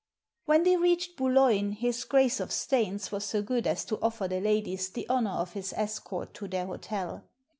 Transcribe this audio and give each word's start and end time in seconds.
When 0.45 0.63
they 0.63 0.77
reached 0.77 1.15
Boulogne, 1.15 1.73
his 1.73 2.05
Grace 2.05 2.39
of 2.39 2.51
Staines 2.51 3.11
was 3.11 3.23
so 3.23 3.43
good 3.43 3.67
as 3.67 3.85
to 3.85 4.01
offer 4.01 4.27
the 4.27 4.41
ladies 4.41 4.89
the 4.89 5.07
honour 5.07 5.29
of 5.29 5.53
his 5.53 5.73
escort 5.77 6.33
to 6.33 6.47
their 6.47 6.65
hotel. 6.65 7.23